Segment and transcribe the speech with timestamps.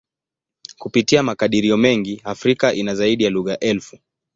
[0.77, 3.99] Kupitia makadirio mengi, Afrika ina zaidi ya lugha elfu.